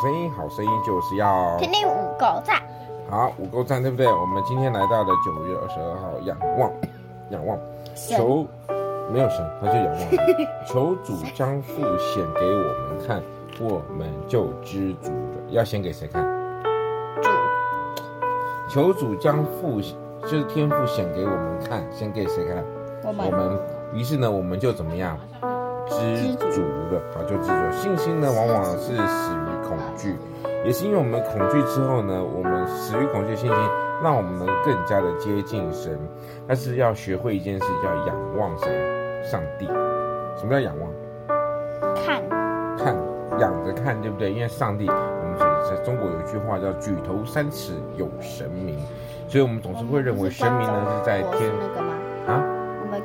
[0.00, 2.62] 声音，好声音就是要听听五狗赞。
[3.10, 4.06] 好，五狗赞，对不对？
[4.06, 6.70] 我们今天来到了九月二十二号，仰望，
[7.30, 7.58] 仰望，
[7.94, 8.46] 求
[9.12, 9.98] 没有神，他就仰望，
[10.64, 13.22] 求主将父显给我们看，
[13.60, 15.50] 我们就知足了。
[15.50, 16.24] 要显给谁看？
[17.22, 17.28] 主。
[18.68, 19.80] 求主将父，
[20.22, 22.64] 就是天父显给我们看，显给谁看？
[23.04, 23.26] 我们。
[23.26, 23.60] 我们。
[23.92, 25.18] 于是呢，我们就怎么样？
[25.90, 27.70] 知足的啊，就知足。
[27.72, 30.16] 信心呢，往往是始于恐惧，
[30.64, 33.58] 也是因为我们恐惧之后呢，我们始于恐惧的信心，
[34.02, 35.98] 让我们能更加的接近神。
[36.46, 39.66] 但是要学会一件事，叫仰望神，上帝。
[40.36, 40.90] 什么叫仰望？
[41.94, 42.22] 看，
[42.78, 42.96] 看，
[43.38, 44.32] 仰着看，对不对？
[44.32, 48.78] 因为上帝，我们在中国有一句话叫“举头三尺有神明”，
[49.28, 51.99] 所以我们总是会认为神明呢是在天。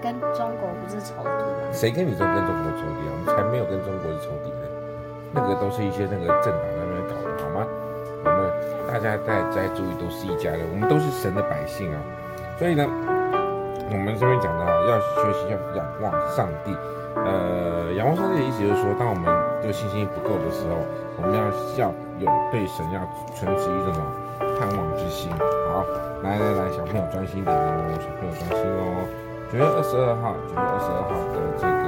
[0.05, 1.65] 跟中国不是仇敌吗？
[1.73, 3.09] 谁跟你说跟中国仇敌啊？
[3.09, 4.69] 我们才没有跟中国是仇敌呢。
[5.33, 7.65] 那个都是一些那个政党在那边搞的，好吗？
[8.21, 8.37] 我们
[8.85, 11.97] 大家在在注意，都是一家人，我们都是神的百姓啊。
[12.61, 12.85] 所以呢，
[13.89, 16.69] 我们这边讲到要学习要仰望上帝。
[17.25, 19.25] 呃，仰望上帝的意思就是说，当我们
[19.63, 20.85] 这个信心不够的时候，
[21.17, 21.49] 我们要
[21.81, 21.89] 要
[22.21, 23.01] 有对神要
[23.33, 23.97] 存持一种
[24.61, 25.33] 盼望之心。
[25.73, 25.81] 好，
[26.21, 29.24] 来来来，小朋友专心点哦，小朋友专心哦。
[29.55, 31.87] 九月二十二号，九月二十二号的这个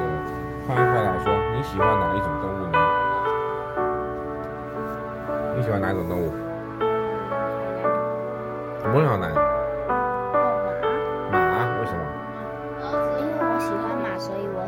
[0.63, 2.79] 快问快答说，你喜欢哪一种动物呢？
[5.51, 6.31] 你喜欢哪一种动物？
[8.79, 9.35] 怎么会好难？
[9.35, 9.43] 马。
[11.35, 11.75] 马？
[11.83, 12.07] 为什么？
[13.19, 14.63] 因为我喜欢马，所以我，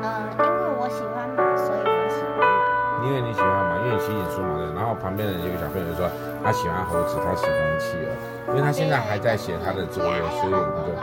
[0.00, 3.04] 呃，因为我喜欢马，所以我喜欢马。
[3.04, 4.00] 因为你喜欢马，因为你
[4.32, 4.72] 出马嘛的。
[4.72, 6.08] 然后旁边的有个小朋友就说，
[6.42, 8.08] 他喜欢猴子，他喜欢企鹅，
[8.56, 10.96] 因为他现在还在写他的作业，所以我们就。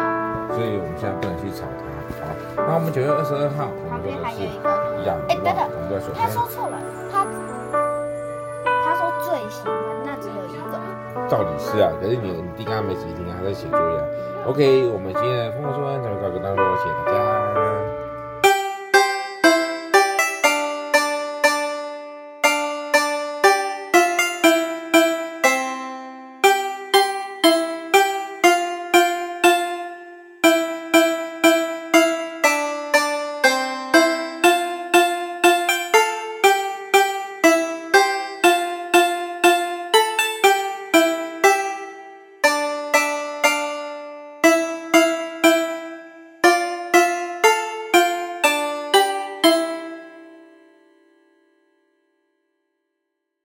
[0.54, 1.86] 所以我们现在不能去吵他，
[2.22, 2.68] 好。
[2.68, 4.46] 那我们九月二十二号，我们做的是
[5.06, 5.26] 仰望。
[5.28, 6.14] 哎，等等，我们在说。
[6.14, 6.78] 他说错了，
[7.12, 7.26] 他
[8.84, 9.74] 他说最喜欢，
[10.06, 10.74] 那只有一个。
[11.28, 13.98] 照理是啊，可是你你弟刚刚没仔细听，他在写作业。
[14.46, 16.25] OK，我们今天的丰禾硕恩讲就告一个段落，谢谢大家。